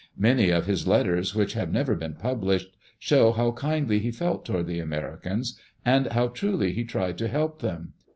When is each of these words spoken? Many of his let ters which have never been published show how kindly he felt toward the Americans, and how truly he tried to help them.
Many 0.17 0.49
of 0.49 0.65
his 0.65 0.87
let 0.87 1.03
ters 1.03 1.35
which 1.35 1.53
have 1.53 1.71
never 1.71 1.93
been 1.93 2.15
published 2.15 2.71
show 2.97 3.33
how 3.33 3.51
kindly 3.51 3.99
he 3.99 4.09
felt 4.09 4.43
toward 4.45 4.65
the 4.65 4.79
Americans, 4.79 5.59
and 5.85 6.07
how 6.07 6.29
truly 6.29 6.71
he 6.73 6.83
tried 6.83 7.19
to 7.19 7.27
help 7.27 7.61
them. 7.61 7.93